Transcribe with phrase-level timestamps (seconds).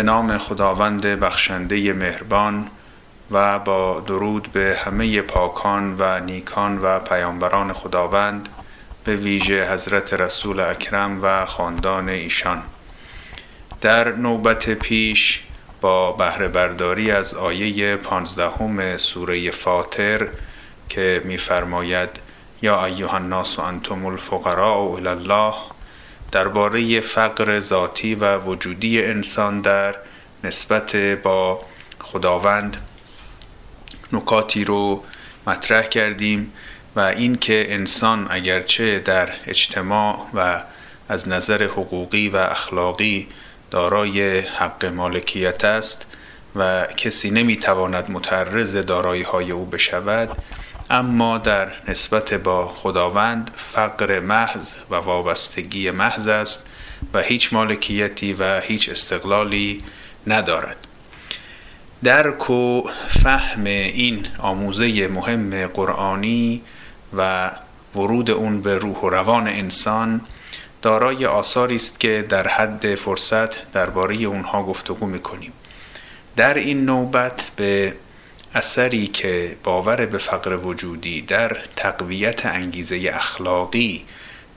[0.00, 2.68] به نام خداوند بخشنده مهربان
[3.30, 8.48] و با درود به همه پاکان و نیکان و پیامبران خداوند
[9.04, 12.62] به ویژه حضرت رسول اکرم و خاندان ایشان.
[13.80, 15.42] در نوبت پیش
[15.80, 20.28] با بهره برداری از آیه پانزدهم سوره فاطر
[20.88, 22.10] که میفرماید
[22.62, 25.54] یا ایها الناس انتم الفقراء الی الله
[26.32, 29.94] درباره فقر ذاتی و وجودی انسان در
[30.44, 31.62] نسبت با
[32.00, 32.76] خداوند
[34.12, 35.04] نکاتی رو
[35.46, 36.52] مطرح کردیم
[36.96, 40.60] و اینکه انسان اگرچه در اجتماع و
[41.08, 43.28] از نظر حقوقی و اخلاقی
[43.70, 46.06] دارای حق مالکیت است
[46.56, 50.36] و کسی نمی‌تواند متعرض دارایی های او بشود
[50.90, 56.66] اما در نسبت با خداوند فقر محض و وابستگی محض است
[57.14, 59.84] و هیچ مالکیتی و هیچ استقلالی
[60.26, 60.76] ندارد.
[62.04, 66.62] درک و فهم این آموزه مهم قرآنی
[67.16, 67.50] و
[67.94, 70.20] ورود اون به روح و روان انسان
[70.82, 75.52] دارای آثاری است که در حد فرصت درباره اونها گفتگو می‌کنیم.
[76.36, 77.94] در این نوبت به
[78.54, 84.04] اثری که باور به فقر وجودی در تقویت انگیزه اخلاقی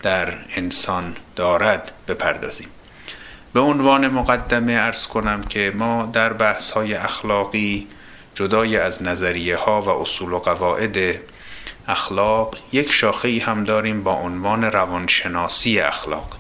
[0.02, 2.68] در انسان دارد بپردازیم.
[3.54, 7.88] به عنوان مقدمه ارز کنم که ما در بحث های اخلاقی
[8.36, 11.20] جدای از نظریه ها و اصول و قواعد
[11.88, 16.38] اخلاق یک شاخه ای هم داریم با عنوان روانشناسی اخلاق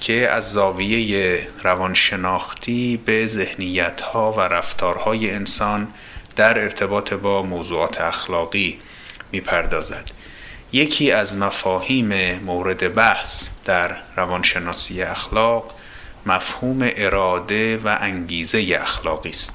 [0.00, 5.88] که از زاویه روانشناختی به ذهنیت ها و رفتارهای انسان
[6.36, 8.78] در ارتباط با موضوعات اخلاقی
[9.32, 10.10] می‌پردازد.
[10.72, 15.74] یکی از مفاهیم مورد بحث در روانشناسی اخلاق
[16.26, 19.54] مفهوم اراده و انگیزه اخلاقی است.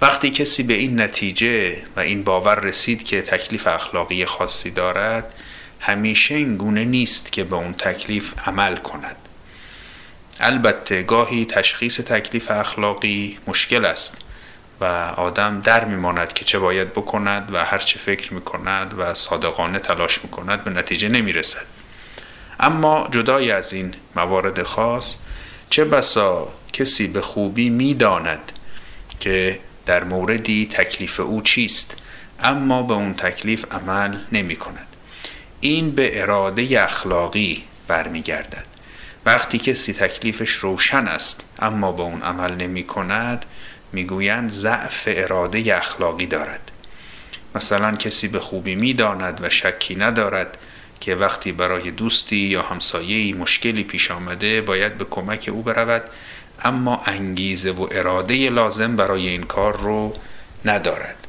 [0.00, 5.34] وقتی کسی به این نتیجه و این باور رسید که تکلیف اخلاقی خاصی دارد
[5.80, 9.16] همیشه این گونه نیست که به اون تکلیف عمل کند.
[10.40, 14.25] البته گاهی تشخیص تکلیف اخلاقی مشکل است.
[14.80, 14.84] و
[15.16, 20.24] آدم در میماند که چه باید بکند و هر چه فکر می‌کند و صادقانه تلاش
[20.24, 21.66] می‌کند به نتیجه نمی‌رسد.
[22.60, 25.16] اما جدای از این موارد خاص
[25.70, 28.52] چه بسا کسی به خوبی می‌داند
[29.20, 31.96] که در موردی تکلیف او چیست
[32.42, 34.86] اما به اون تکلیف عمل نمی کند
[35.60, 38.75] این به اراده اخلاقی برمیگردد.
[39.26, 43.44] وقتی کسی تکلیفش روشن است اما به اون عمل نمی کند
[43.92, 46.70] می‌گویند ضعف اراده اخلاقی دارد.
[47.54, 50.58] مثلا کسی به خوبی می‌داند و شکی ندارد
[51.00, 56.02] که وقتی برای دوستی یا همسایه‌ای مشکلی پیش آمده باید به کمک او برود
[56.64, 60.14] اما انگیزه و اراده لازم برای این کار رو
[60.64, 61.25] ندارد.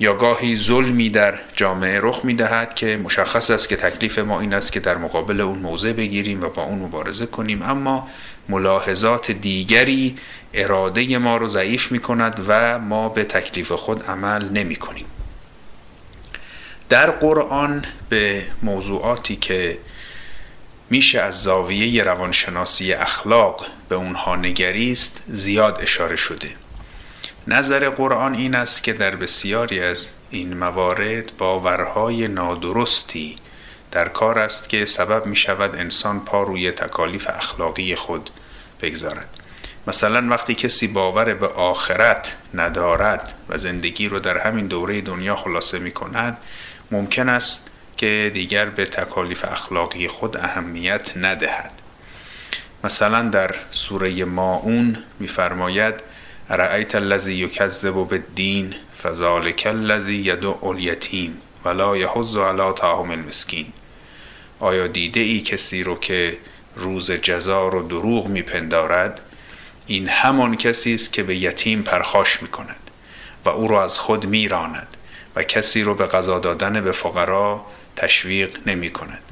[0.00, 4.54] یا گاهی ظلمی در جامعه رخ می دهد که مشخص است که تکلیف ما این
[4.54, 7.62] است که در مقابل اون موضع بگیریم و با اون مبارزه کنیم.
[7.62, 8.08] اما
[8.48, 10.16] ملاحظات دیگری
[10.54, 15.06] اراده ما رو ضعیف می کند و ما به تکلیف خود عمل نمی کنیم
[16.88, 19.78] در قرآن به موضوعاتی که
[20.90, 26.63] میشه از زاویه روانشناسی اخلاق به اونها نگریست زیاد اشاره شده.
[27.46, 33.36] نظر قرآن این است که در بسیاری از این موارد باورهای نادرستی
[33.90, 38.30] در کار است که سبب می شود انسان پا روی تکالیف اخلاقی خود
[38.82, 39.28] بگذارد.
[39.86, 45.78] مثلا وقتی کسی باور به آخرت ندارد و زندگی رو در همین دوره دنیا خلاصه
[45.78, 46.36] می کند
[46.90, 51.72] ممکن است که دیگر به تکالیف اخلاقی خود اهمیت ندهد.
[52.84, 55.94] مثلا در سوره ماعون میفرماید
[56.50, 63.66] ارأیت الذی یکذب بالدین فذلک الذی یدعو الیتیم ولا یحض علی طعام المسکین.
[64.60, 66.36] آیا دیده ای کسی رو که
[66.76, 69.20] روز جزا رو دروغ میپندارد؟
[69.86, 72.90] این همان کسی است که به یتیم پرخاش می‌کند
[73.44, 74.88] و او را از خود میراند
[75.36, 77.64] و کسی رو به غذا دادن به فقرا
[77.96, 79.22] تشویق نمی کند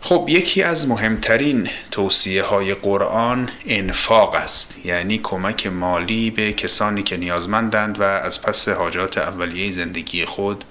[0.00, 7.16] خب یکی از مهمترین توصیه های قرآن انفاق است یعنی کمک مالی به کسانی که
[7.16, 10.64] نیازمندند و از پس حاجات اولیه زندگی خود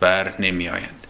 [0.00, 1.06] بر نمی آیند.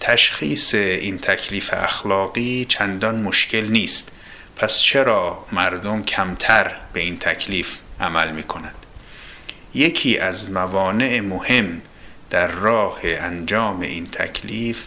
[0.00, 4.12] تشخیص این تکلیف اخلاقی چندان مشکل نیست
[4.56, 8.86] پس چرا مردم کمتر به این تکلیف عمل می کنند؟
[9.74, 11.82] یکی از موانع مهم
[12.30, 14.86] در راه انجام این تکلیف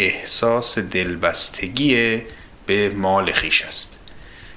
[0.00, 2.22] احساس دلبستگی
[2.66, 3.96] به مال خیش است.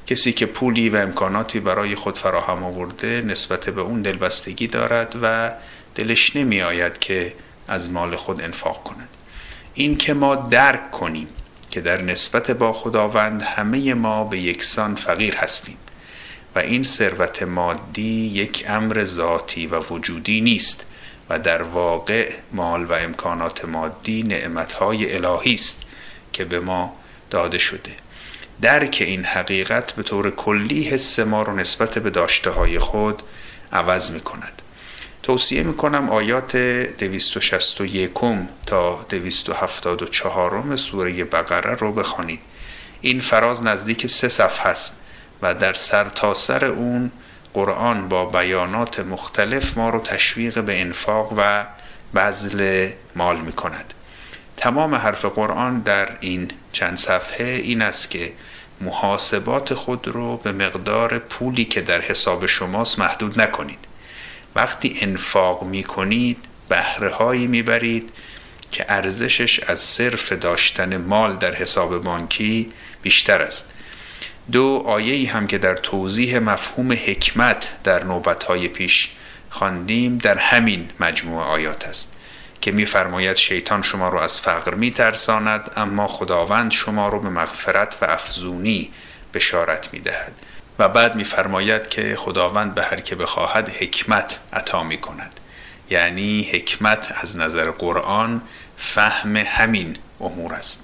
[0.08, 5.52] کسی که پولی و امکاناتی برای خود فراهم آورده نسبت به اون دلبستگی دارد و
[5.96, 7.34] دلش نمی آید که
[7.68, 9.10] از مال خود انفاق کند.
[9.74, 11.28] این که ما درک کنیم
[11.72, 15.78] که در نسبت با خداوند همه ما به یکسان فقیر هستیم
[16.56, 20.86] و این ثروت مادی یک امر ذاتی و وجودی نیست.
[21.30, 25.82] و در واقع مال و امکانات مادی نعمتهای الهی است
[26.34, 26.96] که به ما
[27.30, 27.92] داده شده.
[28.62, 33.24] درک این حقیقت به طور کلی حس ما رو نسبت به داشته های خود
[33.74, 34.62] عوض می کند
[35.24, 38.12] توصیه می کنم آیات 261
[38.66, 42.40] تا 274 سوره بقره رو بخوانید.
[43.02, 44.98] این فراز نزدیک سه صفحه است
[45.42, 47.12] و در سر تا سر اون
[47.54, 51.66] قرآن با بیانات مختلف ما رو تشویق به انفاق و
[52.16, 53.94] بذل مال می کند
[54.58, 58.32] تمام حرف قرآن در این چند صفحه این است که
[58.82, 63.80] محاسبات خود رو به مقدار پولی که در حساب شماست محدود نکنید.
[64.56, 66.38] وقتی انفاق می کنید
[66.70, 68.10] بهره هایی می برید
[68.72, 72.72] که ارزشش از صرف داشتن مال در حساب بانکی
[73.02, 73.73] بیشتر است.
[74.52, 78.04] دو آیه هم که در توضیح مفهوم حکمت در
[78.48, 79.10] های پیش
[79.50, 82.14] خواندیم در همین مجموعه آیات است
[82.62, 88.06] که میفرماید شیطان شما رو از فقر میترساند اما خداوند شما رو به مغفرت و
[88.06, 88.92] افزونی
[89.34, 90.34] بشارت می‌دهد.
[90.80, 95.40] و بعد میفرماید که خداوند به هر که بخواهد حکمت عطا می کند
[95.90, 98.42] یعنی حکمت از نظر قرآن
[98.78, 100.84] فهم همین امور است.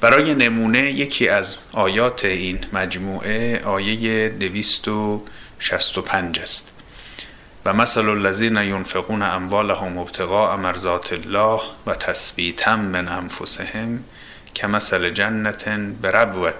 [0.00, 6.72] برای نمونه یکی از آیات این مجموعه آیه 265 است.
[7.64, 14.04] و مثل الذین ینفقون اموالهم ابتغاء مرضات الله و تثبیتا من انفسهم
[14.64, 15.68] مثل جنت
[16.02, 16.52] بربوة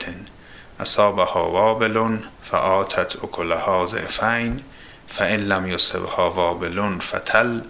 [0.81, 4.63] اصابها وابل فآتت اکلها ضعفین
[5.09, 7.61] فان لم یصبها وابل فتل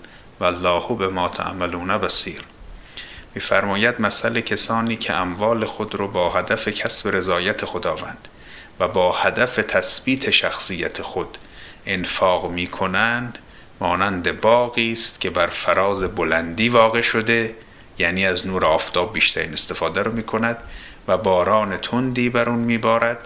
[0.40, 2.40] والله بما تعملون بصیر.
[3.34, 8.28] میفرماید مسئله کسانی که اموال خود را با هدف کسب رضایت خداوند
[8.80, 11.38] و با هدف تثبیت شخصیت خود
[11.86, 13.38] انفاق می کنند
[13.80, 17.54] مانند باقی است که بر فراز بلندی واقع شده
[17.98, 20.56] یعنی از نور آفتاب بیشترین استفاده رو می کند
[21.08, 23.18] و باران تندی بر اون می بارد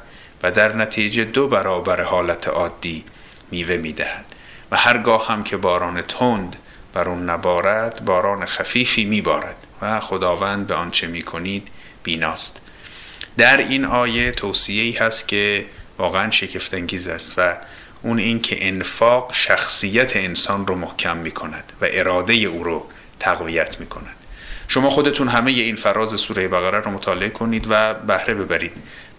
[0.43, 3.05] و در نتیجه دو برابر حالت عادی
[3.51, 4.25] میوه می دهد
[4.71, 6.57] و هرگاه هم که باران تند
[6.95, 11.69] بر اون نبارد باران خفیفی می بارد و خداوند به آنچه می کنید
[12.03, 12.61] بیناست.
[13.37, 15.65] در این آیه توصیه ای هست که
[15.99, 17.57] واقعا شکفتانگیز است و
[18.03, 22.87] اون این که انفاق شخصیت انسان رو محکم می کند و اراده او رو
[23.21, 24.17] تقویت می کند
[24.69, 28.73] شما خودتون همه این فراز سوره بقره رو مطالعه کنید و بهره ببرید.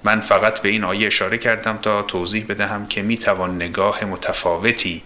[0.03, 5.01] من فقط به این آیه اشاره کردم تا توضیح بدهم که می توان نگاه متفاوتی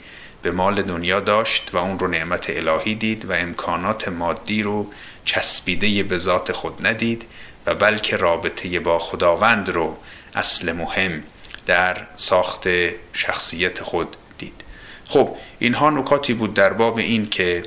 [0.47, 4.91] به مال دنیا داشت و اون رو نعمت الهی دید و امکانات مادی رو
[5.25, 7.23] چسبیده به ذات خود ندید
[7.65, 9.97] و بلکه رابطه با خداوند رو
[10.35, 11.23] اصل مهم
[11.65, 12.67] در ساخت
[13.13, 14.63] شخصیت خود دید.
[15.07, 17.63] خب اینها نکاتی بود در باب این که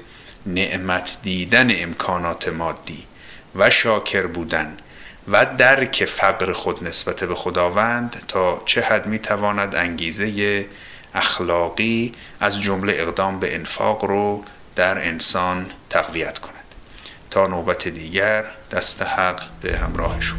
[0.47, 3.05] نعمت دیدن امکانات مادی
[3.55, 4.77] و شاکر بودن
[5.29, 10.67] و درک فقر خود نسبت به خداوند تا چه حد می‌تواند انگیزه
[11.15, 14.45] اخلاقی از جمله اقدام به انفاق رو
[14.77, 16.55] در انسان تقویت کند.
[17.31, 20.39] تا نوبت دیگر دست حق به همراهشون